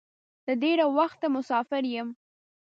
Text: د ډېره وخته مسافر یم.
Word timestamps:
د 0.47 0.47
ډېره 0.63 0.85
وخته 0.97 1.25
مسافر 1.35 1.83
یم. 1.95 2.09